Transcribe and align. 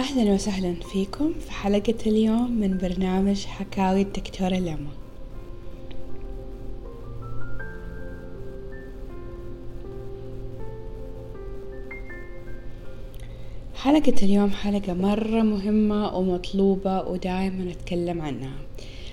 أهلا 0.00 0.32
وسهلا 0.32 0.74
فيكم 0.74 1.32
في 1.40 1.52
حلقة 1.52 1.94
اليوم 2.06 2.50
من 2.60 2.78
برنامج 2.78 3.44
حكاوي 3.44 4.02
الدكتورة 4.02 4.54
لما. 4.54 4.90
حلقة 13.74 14.14
اليوم 14.22 14.50
حلقة 14.50 14.92
مرة 14.92 15.42
مهمة 15.42 16.16
ومطلوبة 16.16 17.08
ودائما 17.08 17.64
نتكلم 17.64 18.22
عنها. 18.22 18.54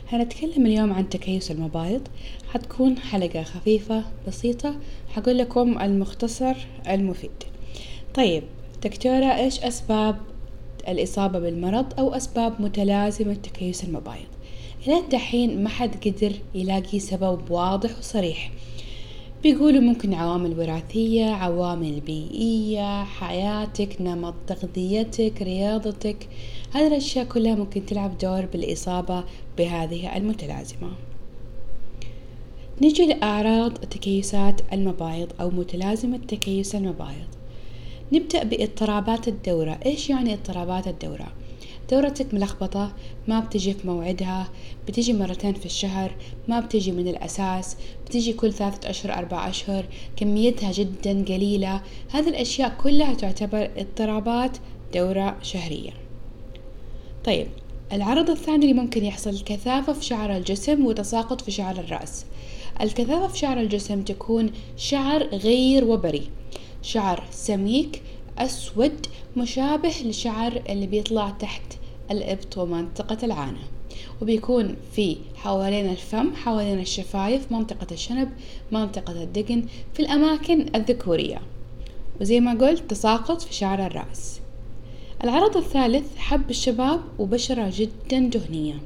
هنتكلم 0.10 0.66
اليوم 0.66 0.94
عن 0.94 1.10
تكيس 1.10 1.52
المبايض. 1.52 2.08
حتكون 2.54 2.98
حلقة 2.98 3.44
خفيفة 3.44 4.04
بسيطة. 4.28 4.76
حقول 5.10 5.38
لكم 5.38 5.80
المختصر 5.82 6.56
المفيد. 6.90 7.44
طيب 8.14 8.44
دكتورة 8.84 9.36
إيش 9.36 9.60
أسباب 9.60 10.18
الإصابة 10.88 11.40
بالمرض 11.40 12.00
أو 12.00 12.14
أسباب 12.14 12.62
متلازمة 12.62 13.34
تكيس 13.34 13.84
المبايض. 13.84 14.28
إلى 14.88 15.02
دحين 15.12 15.64
ما 15.64 15.70
حد 15.70 16.08
قدر 16.08 16.32
يلاقي 16.56 17.00
سبب 17.00 17.52
واضح 17.52 17.98
وصريح. 18.00 18.52
بيقولوا 19.44 19.82
ممكن 19.82 20.14
عوامل 20.14 20.60
وراثية 20.60 21.26
عوامل 21.26 22.00
بيئية 22.00 23.04
حياتك 23.04 24.02
نمط 24.02 24.34
تغذيتك 24.48 25.42
رياضتك. 25.42 26.30
هذه 26.74 26.88
الأشياء 26.88 27.26
كلها 27.26 27.56
ممكن 27.56 27.86
تلعب 27.86 28.18
دور 28.18 28.46
بالإصابة 28.46 29.24
بهذه 29.58 30.18
المتلازمة. 30.18 30.92
نجي 32.82 33.06
لأعراض 33.06 33.74
تكيسات 33.74 34.62
المبايض 34.74 35.28
أو 35.42 35.50
متلازمة 35.50 36.18
تكيس 36.18 36.76
المبايض. 36.76 37.37
نبدأ 38.14 38.44
باضطرابات 38.44 39.28
الدورة. 39.28 39.80
إيش 39.86 40.10
يعني 40.10 40.34
اضطرابات 40.34 40.88
الدورة؟ 40.88 41.28
دورتك 41.92 42.34
ملخبطة 42.34 42.94
ما 43.28 43.40
بتجي 43.40 43.74
في 43.74 43.88
موعدها 43.88 44.50
بتجي 44.88 45.14
مرتين 45.14 45.54
في 45.54 45.66
الشهر 45.66 46.16
ما 46.48 46.60
بتجي 46.60 46.92
من 46.92 47.08
الأساس 47.08 47.78
بتجي 48.06 48.34
كل 48.34 48.54
ثلاثة 48.54 48.90
أشهر 48.90 49.14
أربع 49.14 49.50
أشهر 49.50 49.86
كميتها 50.16 50.72
جدا 50.72 51.26
قليلة. 51.26 51.82
هذه 52.10 52.30
الأشياء 52.30 52.76
كلها 52.84 53.14
تعتبر 53.14 53.70
اضطرابات 53.78 54.58
دورة 54.94 55.38
شهرية. 55.42 55.92
طيب 57.26 57.48
العرض 57.94 58.30
الثاني 58.30 58.72
اللي 58.72 58.82
ممكن 58.82 59.06
يحصل 59.06 59.44
كثافة 59.44 59.94
في 59.94 60.06
شعر 60.06 60.38
الجسم 60.38 60.86
وتساقط 60.86 61.42
في 61.42 61.52
شعر 61.52 61.80
الرأس. 61.80 62.26
الكثافة 62.82 63.28
في 63.28 63.38
شعر 63.38 63.60
الجسم 63.60 64.02
تكون 64.02 64.52
شعر 64.78 65.24
غير 65.24 65.86
وبري. 65.86 66.30
شعر 66.88 67.24
سميك 67.32 68.02
أسود 68.38 69.06
مشابه 69.38 69.94
لشعر 70.06 70.62
اللي 70.70 70.88
بيطلع 70.88 71.30
تحت 71.30 71.62
الإبط 72.12 72.58
ومنطقة 72.58 73.18
العانة. 73.24 73.60
وبيكون 74.22 74.76
في 74.96 75.18
حوالين 75.36 75.90
الفم 75.90 76.36
حوالين 76.36 76.80
الشفايف 76.80 77.52
منطقة 77.52 77.88
الشنب 77.92 78.30
منطقة 78.72 79.24
الدقن 79.24 79.66
في 79.94 80.00
الأماكن 80.00 80.66
الذكورية. 80.76 81.42
وزي 82.22 82.40
ما 82.40 82.52
قلت 82.52 82.90
تساقط 82.90 83.42
في 83.42 83.54
شعر 83.54 83.86
الرأس. 83.86 84.40
العرض 85.24 85.58
الثالث 85.58 86.18
حب 86.18 86.50
الشباب 86.50 87.02
وبشرة 87.20 87.72
جدا 87.76 88.20
دهنية. 88.20 88.82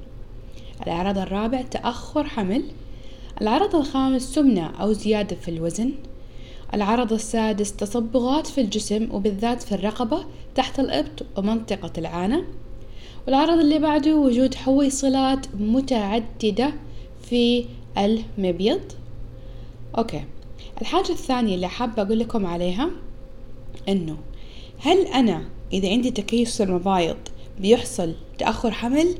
العرض 0.87 1.17
الرابع 1.17 1.61
تأخر 1.61 2.23
حمل. 2.23 2.63
العرض 3.41 3.75
الخامس 3.75 4.21
سمنة 4.21 4.65
أو 4.81 4.93
زيادة 4.93 5.35
في 5.35 5.51
الوزن. 5.51 5.91
العرض 6.73 7.13
السادس 7.13 7.73
تصبغات 7.75 8.47
في 8.47 8.61
الجسم 8.61 9.07
وبالذات 9.11 9.61
في 9.61 9.71
الرقبة 9.71 10.25
تحت 10.55 10.79
الإبط 10.79 11.25
ومنطقة 11.37 11.91
العانة. 11.97 12.43
والعرض 13.27 13.59
اللي 13.59 13.79
بعده 13.79 14.15
وجود 14.15 14.55
حويصلات 14.55 15.45
متعددة 15.59 16.73
في 17.29 17.65
المبيض. 17.97 18.81
أوكي. 19.97 20.23
الحاجة 20.81 21.09
الثانية 21.09 21.55
اللي 21.55 21.67
حابة 21.67 22.01
أقول 22.01 22.19
لكم 22.19 22.45
عليها 22.45 22.89
إنه 23.89 24.17
هل 24.79 25.07
أنا 25.07 25.43
إذا 25.73 25.89
عندي 25.89 26.11
تكيس 26.11 26.61
المبايض 26.61 27.17
بيحصل 27.59 28.13
تأخر 28.37 28.71
حمل؟ 28.71 29.15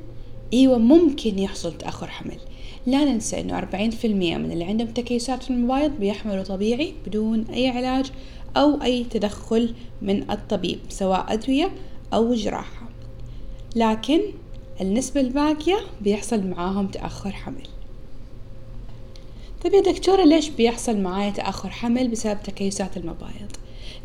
أيوة 0.54 0.78
ممكن 0.78 1.40
يحصل 1.40 1.78
تأخر 1.78 2.08
حمل. 2.08 2.38
لا 2.86 3.06
ننسى 3.06 3.44
في 3.92 4.08
المية 4.08 4.38
من 4.38 4.52
اللي 4.52 4.64
عندهم 4.64 4.88
تكيسات 4.88 5.44
في 5.44 5.50
المبايض 5.50 5.92
بيحملوا 5.92 6.44
طبيعي 6.44 6.94
بدون 7.08 7.46
أي 7.54 7.70
علاج 7.70 8.12
أو 8.58 8.84
أي 8.84 9.04
تدخل 9.04 9.74
من 10.02 10.32
الطبيب 10.32 10.80
سواء 10.90 11.34
أدوية 11.34 11.72
أو 12.14 12.34
جراحة. 12.34 12.90
لكن 13.76 14.20
النسبة 14.82 15.22
الباقية 15.22 15.78
بيحصل 16.02 16.48
معاهم 16.48 16.88
تأخر 16.88 17.32
حمل. 17.32 17.68
طيب 19.64 19.74
يا 19.74 19.82
دكتورة 19.82 20.24
ليش 20.24 20.50
بيحصل 20.50 20.98
معايا 20.98 21.32
تأخر 21.32 21.70
حمل 21.70 22.08
بسبب 22.08 22.44
تكيسات 22.44 22.98
المبايض؟ 22.98 23.52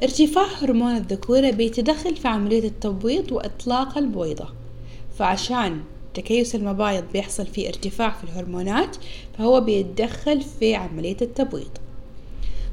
ارتفاع 0.03 0.47
هرمون 0.63 0.97
الذكورة 0.97 1.51
بيتدخل 1.51 2.17
في 2.17 2.29
عملية 2.29 2.69
التبويض 2.69 3.33
وإطلاق 3.33 3.99
البويضة. 3.99 4.49
فعشان 5.19 5.81
تكيس 6.17 6.55
المبايض 6.55 7.05
بيحصل 7.13 7.47
فيه 7.47 7.69
ارتفاع 7.69 8.11
في 8.11 8.25
الهرمونات 8.25 8.97
فهو 9.39 9.61
بيتدخل 9.61 10.43
في 10.43 10.75
عملية 10.75 11.17
التبويض 11.23 11.71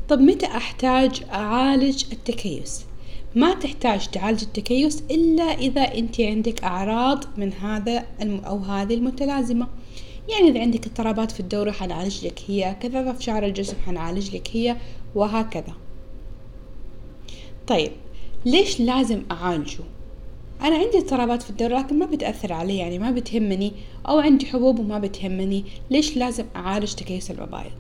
طب 0.10 0.20
متى 0.20 0.46
أحتاج 0.46 1.24
أعالج 1.34 2.04
التكيس؟ 2.12 2.86
ما 3.36 3.54
تحتاج 3.54 4.08
تعالج 4.08 4.44
التكيس 4.44 5.04
إلا 5.12 5.44
إذا 5.44 5.82
أنت 5.82 6.22
عندك 6.22 6.64
أعراض 6.64 7.24
من 7.38 7.54
هذا 7.54 8.06
أو 8.22 8.58
هذه 8.58 8.94
المتلازمة 8.94 9.68
يعني 10.30 10.50
إذا 10.50 10.62
عندك 10.62 10.88
اضطرابات 10.88 11.32
في 11.32 11.40
الدورة 11.40 11.72
حنعالج 11.72 12.26
لك 12.26 12.42
هي 12.48 12.76
كذا 12.82 13.14
في 13.14 13.24
شعر 13.24 13.46
الجسم 13.46 13.76
حنعالج 13.86 14.36
لك 14.36 14.50
هي 14.54 14.78
وهكذا 15.16 15.74
طيب 17.68 17.92
ليش 18.46 18.80
لازم 18.80 19.22
أعالجه؟ 19.32 19.84
أنا 20.64 20.76
عندي 20.76 20.98
اضطرابات 20.98 21.42
في 21.42 21.50
الدورة 21.50 21.80
لكن 21.80 22.00
ما 22.00 22.06
بتأثر 22.06 22.54
علي 22.54 22.78
يعني 22.78 23.00
ما 23.00 23.12
بتهمني 23.12 23.72
أو 24.08 24.20
عندي 24.20 24.46
حبوب 24.46 24.80
وما 24.80 25.00
بتهمني. 25.00 25.64
ليش 25.92 26.18
لازم 26.18 26.46
أعالج 26.56 26.94
تكيس 26.94 27.32
المبايض 27.32 27.72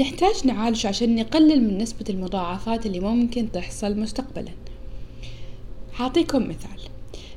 نحتاج 0.00 0.46
نعالج 0.46 0.86
عشان 0.86 1.14
نقلل 1.14 1.68
من 1.68 1.78
نسبة 1.78 2.04
المضاعفات 2.10 2.86
اللي 2.86 3.00
ممكن 3.00 3.52
تحصل 3.52 3.98
مستقبلا. 3.98 4.50
حاعطيكم 5.92 6.42
مثال. 6.42 6.91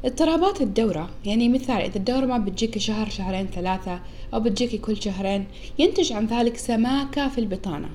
اضطرابات 0.05 0.61
الدورة. 0.61 1.09
يعني 1.25 1.49
مثال 1.49 1.81
إذا 1.81 1.95
الدورة 1.95 2.25
ما 2.25 2.37
بتجيكي 2.37 2.79
شهر 2.79 3.09
شهرين 3.09 3.47
ثلاثة 3.47 3.99
أو 4.33 4.39
بتجيكي 4.39 4.77
كل 4.77 5.01
شهرين 5.01 5.45
ينتج 5.79 6.13
عن 6.13 6.25
ذلك 6.25 6.57
سماكة 6.57 7.29
في 7.29 7.37
البطانة. 7.37 7.89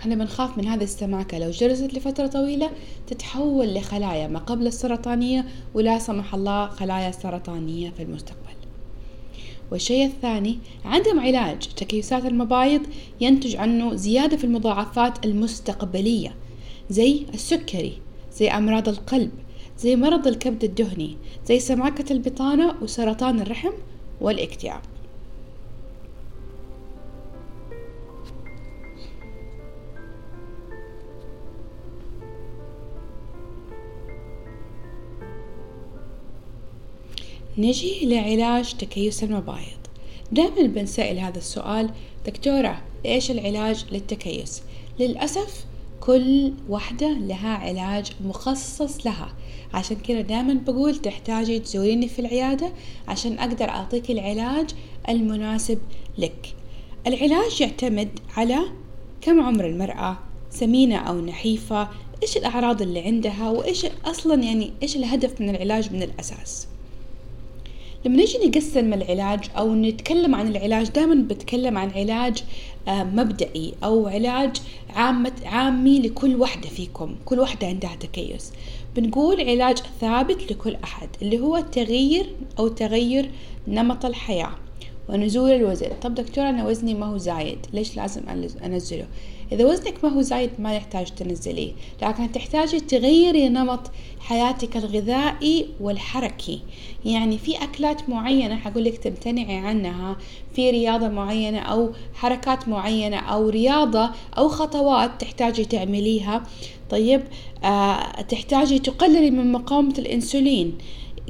إحنا 0.00 0.14
بنخاف 0.14 0.58
من 0.58 0.68
هذه 0.68 0.82
السماكة. 0.82 1.38
لو 1.38 1.50
جلست 1.50 1.94
لفترة 1.94 2.26
طويلة 2.26 2.70
تتحول 3.06 3.74
لخلايا 3.74 4.28
ما 4.28 4.38
قبل 4.38 4.66
السرطانية 4.66 5.46
ولا 5.74 5.98
سمح 5.98 6.34
الله 6.34 6.68
خلايا 6.68 7.10
سرطانية 7.10 7.90
في 7.90 8.02
المستقبل. 8.02 8.52
والشيء 9.72 10.06
الثاني 10.06 10.58
عدم 10.84 11.20
علاج. 11.20 11.68
تكيسات 11.76 12.24
المبايض 12.24 12.82
ينتج 13.20 13.56
عنه 13.56 13.94
زيادة 13.94 14.36
في 14.36 14.44
المضاعفات 14.44 15.26
المستقبلية 15.26 16.34
زي 16.90 17.26
السكري 17.34 17.98
زي 18.32 18.48
أمراض 18.50 18.88
القلب 18.88 19.30
زي 19.82 19.96
مرض 19.96 20.26
الكبد 20.26 20.64
الدهني 20.64 21.16
زي 21.46 21.60
سماكة 21.60 22.12
البطانة 22.12 22.74
وسرطان 22.82 23.40
الرحم 23.40 23.72
والاكتئاب. 24.20 24.80
نجي 37.58 38.06
لعلاج 38.06 38.74
تكيس 38.74 39.24
المبايض. 39.24 39.66
دائما 40.32 40.66
بنسأل 40.66 41.18
هذا 41.18 41.38
السؤال 41.38 41.90
دكتورة 42.26 42.82
إيش 43.06 43.30
العلاج 43.30 43.84
للتكيس؟ 43.92 44.62
للأسف 44.98 45.71
كل 46.06 46.52
واحدة 46.68 47.08
لها 47.08 47.56
علاج 47.56 48.12
مخصص 48.24 49.06
لها. 49.06 49.34
عشان 49.74 49.96
كذا 49.96 50.20
دائما 50.20 50.54
بقول 50.54 50.96
تحتاجي 50.96 51.58
تزوريني 51.58 52.08
في 52.08 52.18
العيادة 52.18 52.72
عشان 53.08 53.38
أقدر 53.38 53.68
أعطيك 53.68 54.10
العلاج 54.10 54.70
المناسب 55.08 55.78
لك. 56.18 56.54
العلاج 57.06 57.60
يعتمد 57.60 58.18
على 58.36 58.58
كم 59.20 59.40
عمر 59.40 59.66
المرأة 59.66 60.18
سمينة 60.50 60.96
أو 60.96 61.20
نحيفة 61.20 61.88
إيش 62.22 62.36
الأعراض 62.36 62.82
اللي 62.82 63.00
عندها 63.00 63.50
وإيش 63.50 63.86
أصلا 64.04 64.42
يعني 64.42 64.72
إيش 64.82 64.96
الهدف 64.96 65.40
من 65.40 65.50
العلاج 65.50 65.92
من 65.92 66.02
الأساس. 66.02 66.66
لما 68.04 68.16
نيجي 68.16 68.38
نقسم 68.46 68.92
العلاج 68.92 69.40
أو 69.58 69.74
نتكلم 69.74 70.34
عن 70.34 70.48
العلاج 70.48 70.88
دائما 70.88 71.14
بتكلم 71.14 71.78
عن 71.78 71.90
علاج 71.90 72.44
آه، 72.88 73.04
مبدئي 73.04 73.74
أو 73.84 74.06
علاج 74.06 74.56
عامة 74.90 75.32
عامي 75.44 75.98
لكل 75.98 76.36
واحدة 76.36 76.68
فيكم 76.68 77.16
كل 77.24 77.38
واحدة 77.38 77.66
عندها 77.66 77.96
تكيس. 78.00 78.52
بنقول 78.96 79.40
علاج 79.40 79.78
ثابت 80.00 80.52
لكل 80.52 80.76
أحد 80.84 81.08
اللي 81.22 81.40
هو 81.40 81.56
التغيير 81.56 82.26
أو 82.58 82.68
تغير 82.68 83.30
نمط 83.68 84.04
الحياة 84.04 84.54
ونزول 85.08 85.50
الوزن. 85.50 85.88
طب 86.02 86.14
دكتور 86.14 86.48
أنا 86.48 86.66
وزني 86.66 86.94
ما 86.94 87.06
هو 87.06 87.16
زايد 87.16 87.58
ليش 87.72 87.96
لازم 87.96 88.22
أنزله؟ 88.64 89.06
إذا 89.52 89.66
وزنك 89.66 90.04
ما 90.04 90.10
هو 90.10 90.22
زايد 90.22 90.50
ما 90.58 90.76
يحتاج 90.76 91.06
تنزليه 91.06 91.72
لكن 92.02 92.32
تحتاجي 92.32 92.80
تغيري 92.80 93.48
نمط 93.48 93.90
حياتك 94.20 94.76
الغذائي 94.76 95.66
والحركي. 95.80 96.60
يعني 97.04 97.38
في 97.38 97.64
أكلات 97.64 98.08
معينة 98.08 98.56
حقول 98.56 98.84
لك 98.84 98.98
تمتنعي 98.98 99.56
عنها 99.56 100.16
في 100.54 100.70
رياضة 100.70 101.08
معينة 101.08 101.58
أو 101.58 101.90
حركات 102.14 102.68
معينة 102.68 103.16
أو 103.16 103.48
رياضة 103.48 104.10
أو 104.38 104.48
خطوات 104.48 105.10
تحتاجي 105.20 105.64
تعمليها 105.64 106.42
طيب 106.90 107.22
آه 107.64 108.22
تحتاجي 108.22 108.78
تقللي 108.78 109.30
من 109.30 109.52
مقاومة 109.52 109.94
الأنسولين. 109.98 110.78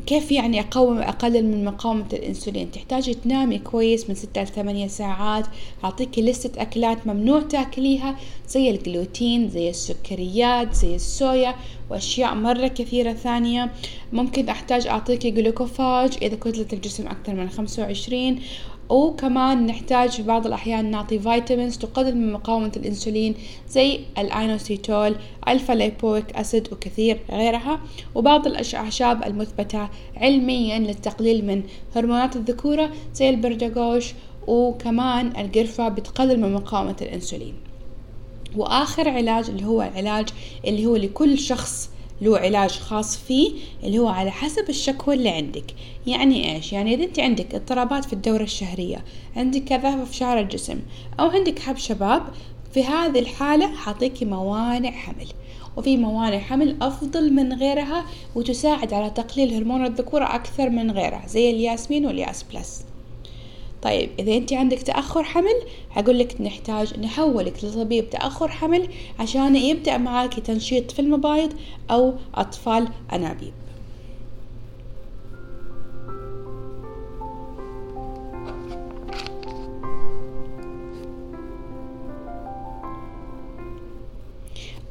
كيف 0.07 0.33
يعني 0.33 0.61
أقوم 0.61 0.99
أقلل 0.99 1.45
من 1.45 1.65
مقاومة 1.65 2.07
الأنسولين؟ 2.13 2.71
تحتاجي 2.71 3.15
تنامي 3.15 3.59
كويس 3.59 4.09
من 4.09 4.15
ستة 4.15 4.43
لثمانية 4.43 4.87
ساعات 4.87 5.47
أعطيكي 5.85 6.23
لستة 6.23 6.63
أكلات 6.63 7.07
ممنوع 7.07 7.41
تاكليها 7.41 8.17
زي 8.49 8.71
الجلوتين 8.71 9.49
زي 9.49 9.71
السكريات 9.71 10.75
زي 10.75 10.95
الصويا 10.95 11.55
وأشياء 11.91 12.35
مرة 12.35 12.67
كثيرة 12.67 13.13
ثانية. 13.13 13.73
ممكن 14.13 14.49
أحتاج 14.49 14.87
أعطيكي 14.87 15.31
جلوكوفاج 15.31 16.17
إذا 16.23 16.37
كتلة 16.37 16.67
الجسم 16.73 17.07
أكثر 17.07 17.35
من 17.35 17.51
خمسة 17.51 17.83
وعشرين. 17.83 18.43
وكمان 18.93 19.67
نحتاج 19.67 20.11
في 20.11 20.23
بعض 20.23 20.47
الأحيان 20.47 20.91
نعطي 20.91 21.19
vitamins 21.19 21.79
تقلل 21.79 22.17
من 22.17 22.33
مقاومة 22.33 22.73
الأنسولين 22.77 23.35
زي 23.69 24.01
ال 24.19 24.30
inositol 24.30 25.17
alpha 25.49 25.73
lipoic 25.73 26.37
acid 26.37 26.73
وكثير 26.73 27.21
غيرها 27.31 27.81
وبعض 28.15 28.47
الأعشاب 28.47 29.23
المثبتة 29.25 29.89
علميا 30.17 30.79
للتقليل 30.79 31.47
من 31.47 31.63
هرمونات 31.97 32.37
الذكورة 32.37 32.91
زي 33.15 33.31
البردقوش 33.31 34.15
وكمان 34.47 35.27
القرفة 35.27 35.89
بتقلل 35.89 36.41
من 36.41 36.53
مقاومة 36.53 36.97
الأنسولين. 37.03 37.55
وآخر 38.57 39.09
علاج 39.09 39.51
اللي 39.51 39.65
هو 39.65 39.83
العلاج 39.83 40.29
اللي 40.67 40.87
هو 40.87 40.97
لكل 40.97 41.39
شخص 41.39 41.91
له 42.23 42.39
علاج 42.39 42.71
خاص 42.71 43.17
فيه 43.17 43.53
اللي 43.83 43.99
هو 43.99 44.09
على 44.09 44.31
حسب 44.31 44.69
الشكوى 44.69 45.15
اللي 45.15 45.29
عندك. 45.29 45.75
يعني 46.07 46.55
إيش؟ 46.55 46.73
يعني 46.73 46.95
إذا 46.95 47.05
أنت 47.05 47.21
عندك 47.21 47.55
اضطرابات 47.55 48.05
في 48.05 48.13
الدورة 48.13 48.43
الشهرية 48.43 49.05
عندك 49.37 49.65
كثافة 49.65 50.05
في 50.05 50.15
شعر 50.17 50.41
الجسم 50.41 50.81
أو 51.21 51.27
عندك 51.27 51.59
حب 51.59 51.77
شباب 51.77 52.23
في 52.75 52.85
هذه 52.85 53.19
الحالة 53.19 53.75
حاعطيكي 53.75 54.25
موانع 54.25 54.91
حمل. 54.91 55.29
وفي 55.77 55.97
موانع 55.97 56.39
حمل 56.39 56.77
أفضل 56.83 57.33
من 57.33 57.53
غيرها 57.53 58.05
وتساعد 58.35 58.93
على 58.93 59.11
تقليل 59.11 59.55
هرمون 59.55 59.87
الذكورة 59.87 60.25
أكثر 60.25 60.71
من 60.71 60.91
غيرها 60.91 61.27
زي 61.27 61.51
الياسمين 61.51 62.07
والياس 62.07 62.43
بلس. 62.43 62.85
طيب 63.83 64.11
إذا 64.19 64.37
أنت 64.37 64.53
عندك 64.53 64.79
تأخر 64.83 65.23
حمل 65.23 65.63
هقول 65.91 66.19
لك 66.19 66.41
نحتاج 66.41 67.01
نحولك 67.01 67.65
لطبيب 67.65 68.11
تأخر 68.11 68.49
حمل 68.49 68.89
عشان 69.19 69.57
يبدأ 69.57 69.99
معاك 69.99 70.35
تنشيط 70.35 70.91
في 70.91 70.99
المبايض 70.99 71.53
أو 71.91 72.15
أطفال 72.35 72.89
أنابيب. 73.13 73.53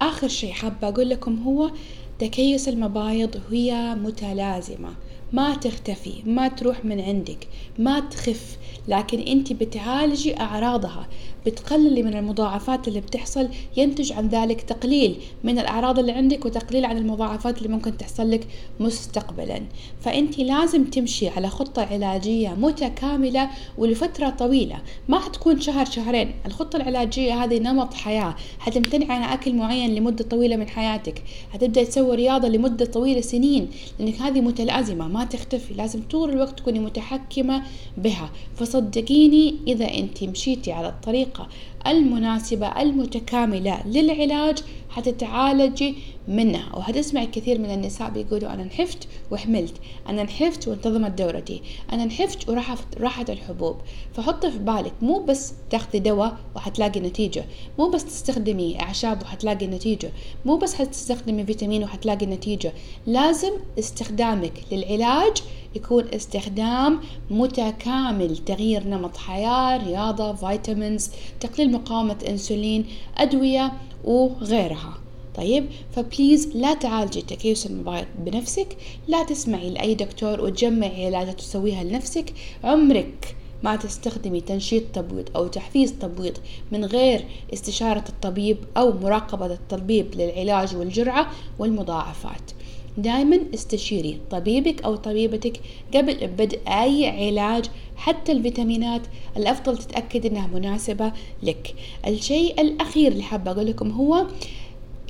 آخر 0.01 0.27
شيء 0.27 0.51
حابة 0.51 0.87
أقول 0.87 1.09
لكم 1.09 1.43
هو 1.43 1.71
تكيس 2.19 2.67
المبايض 2.69 3.41
هي 3.51 3.95
متلازمة. 3.95 4.93
ما 5.33 5.55
تختفي 5.55 6.13
ما 6.25 6.47
تروح 6.47 6.85
من 6.85 7.01
عندك 7.01 7.47
ما 7.79 7.99
تخف. 7.99 8.57
لكن 8.87 9.19
أنت 9.19 9.53
بتعالجي 9.53 10.39
أعراضها 10.39 11.07
بتقللي 11.45 12.03
من 12.03 12.15
المضاعفات 12.17 12.87
اللي 12.87 13.01
بتحصل 13.01 13.47
ينتج 13.77 14.13
عن 14.13 14.27
ذلك 14.27 14.61
تقليل 14.61 15.15
من 15.43 15.59
الأعراض 15.59 15.99
اللي 15.99 16.11
عندك 16.11 16.45
وتقليل 16.45 16.85
عن 16.85 16.97
المضاعفات 16.97 17.57
اللي 17.57 17.69
ممكن 17.69 17.97
تحصل 17.97 18.31
لك 18.31 18.47
مستقبلا. 18.79 19.61
فأنت 20.01 20.39
لازم 20.39 20.83
تمشي 20.83 21.29
على 21.29 21.49
خطة 21.49 21.81
علاجية 21.81 22.49
متكاملة 22.49 23.49
ولفترة 23.77 24.29
طويلة. 24.29 24.77
ما 25.09 25.19
حتكون 25.19 25.61
شهر 25.61 25.85
شهرين. 25.85 26.31
الخطة 26.45 26.77
العلاجية 26.77 27.43
هذه 27.43 27.59
نمط 27.59 27.93
حياة. 27.93 28.35
حتمتنع 28.59 29.13
عن 29.13 29.21
أكل 29.23 29.55
معين 29.55 29.95
لمدة 29.95 30.23
طويلة 30.23 30.55
من 30.55 30.67
حياتك. 30.67 31.23
حتبدأ 31.53 31.83
تسوي 31.83 32.15
رياضة 32.15 32.47
لمدة 32.47 32.85
طويلة 32.85 33.21
سنين 33.21 33.69
لأنك 33.99 34.21
هذه 34.21 34.41
متلازمة. 34.41 35.07
ما 35.07 35.20
تختفي 35.23 35.73
لازم 35.73 36.01
طول 36.11 36.29
الوقت 36.29 36.59
تكوني 36.59 36.79
متحكمة 36.79 37.63
بها. 37.97 38.29
فصدقيني 38.55 39.55
إذا 39.67 39.93
أنت 39.93 40.23
مشيتي 40.23 40.71
على 40.71 40.87
الطريقة 40.87 41.47
المناسبة 41.87 42.81
المتكاملة 42.81 43.87
للعلاج 43.87 44.57
حتتعالجي 44.89 45.95
منها. 46.27 46.75
وهتسمعي 46.75 47.25
كثير 47.25 47.59
من 47.59 47.73
النساء 47.73 48.09
بيقولوا 48.09 48.53
أنا 48.53 48.63
نحفت 48.63 49.07
وحملت. 49.31 49.73
أنا 50.09 50.23
نحفت 50.23 50.67
وانتظمت 50.67 51.11
دورتي. 51.11 51.61
أنا 51.93 52.05
نحفت 52.05 52.49
وراحت 52.49 52.97
راحت 52.97 53.29
الحبوب. 53.29 53.75
فحطي 54.13 54.51
في 54.51 54.59
بالك 54.59 54.93
مو 55.01 55.19
بس 55.19 55.53
تاخذي 55.69 55.99
دواء 55.99 56.37
وحتلاقي 56.55 56.99
نتيجة. 56.99 57.45
مو 57.79 57.89
بس 57.89 58.05
تستخدمي 58.05 58.81
أعشاب 58.81 59.21
وحتلاقي 59.21 59.67
نتيجة. 59.67 60.11
مو 60.45 60.57
بس 60.57 60.73
حتستخدمي 60.73 61.45
فيتامين 61.45 61.83
وحتلاقي 61.83 62.25
نتيجة. 62.25 62.73
لازم 63.07 63.51
استخدامك 63.79 64.53
للعلاج 64.71 65.37
يكون 65.75 66.03
استخدام 66.13 66.99
متكامل. 67.29 68.37
تغيير 68.37 68.87
نمط 68.87 69.17
حياة 69.17 69.77
رياضة 69.77 70.33
vitamins 70.33 71.09
تقليل 71.39 71.71
مقاومة 71.71 72.17
أنسولين 72.29 72.85
أدوية 73.17 73.73
وغيرها. 74.03 75.00
طيب 75.35 75.65
ف 75.95 76.03
please 76.03 76.47
لا 76.55 76.73
تعالجي 76.73 77.21
تكيس 77.21 77.65
المبايض 77.65 78.05
بنفسك 78.19 78.77
لا 79.07 79.23
تسمعي 79.23 79.69
لأي 79.69 79.95
دكتور 79.95 80.41
وتجمعي 80.41 81.05
علاجات 81.05 81.39
تسويها 81.39 81.83
لنفسك. 81.83 82.33
عمرك 82.63 83.35
ما 83.63 83.75
تستخدمي 83.75 84.41
تنشيط 84.41 84.83
تبويض 84.93 85.29
أو 85.35 85.47
تحفيز 85.47 85.93
تبويض 85.93 86.37
من 86.71 86.85
غير 86.85 87.25
استشارة 87.53 88.03
الطبيب 88.09 88.57
أو 88.77 88.93
مراقبة 88.93 89.45
الطبيب 89.45 90.15
للعلاج 90.15 90.75
والجرعة 90.75 91.31
والمضاعفات. 91.59 92.51
دائما 92.97 93.39
استشيري 93.53 94.19
طبيبك 94.31 94.83
أو 94.83 94.95
طبيبتك 94.95 95.59
قبل 95.93 96.27
بدء 96.27 96.59
أي 96.67 97.07
علاج 97.07 97.65
حتى 97.95 98.31
الفيتامينات 98.31 99.01
الأفضل 99.37 99.77
تتأكد 99.77 100.25
أنها 100.25 100.47
مناسبة 100.47 101.11
لك. 101.43 101.75
الشيء 102.07 102.61
الأخير 102.61 103.11
اللي 103.11 103.23
حابة 103.23 103.51
أقول 103.51 103.67
لكم 103.67 103.91
هو 103.91 104.27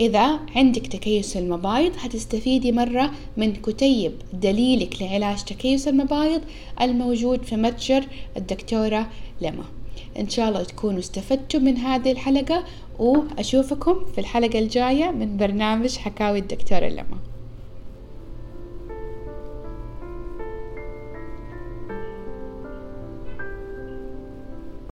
إذا 0.02 0.40
عندك 0.56 0.88
تكيس 0.88 1.38
المبايض 1.38 1.92
هتستفيدي 2.00 2.72
مرة 2.72 3.12
من 3.38 3.54
كتيب 3.54 4.12
دليلك 4.34 5.02
لعلاج 5.02 5.44
تكيس 5.44 5.88
المبايض 5.88 6.42
الموجود 6.82 7.44
في 7.44 7.56
متجر 7.56 8.06
الدكتورة 8.38 9.10
لما. 9.42 9.64
إن 10.20 10.30
شاء 10.30 10.50
الله 10.50 10.64
تكونوا 10.64 11.00
استفدتوا 11.00 11.60
من 11.60 11.78
هذه 11.78 12.12
الحلقة 12.12 12.64
وأشوفكم 13.00 14.06
في 14.16 14.18
الحلقة 14.22 14.60
الجاية 14.60 15.12
من 15.12 15.38
برنامج 15.38 15.98
حكاوي 15.98 16.40
الدكتورة 16.40 16.88
لما. 16.88 17.31